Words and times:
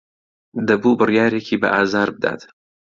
دەبوو 0.67 0.97
بڕیارێکی 0.99 1.61
بەئازار 1.61 2.09
بدات. 2.15 2.41